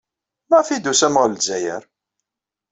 Maɣef 0.49 0.67
ay 0.69 0.79
d-tusam 0.79 1.15
ɣer 1.19 1.27
Lezzayer? 1.29 1.83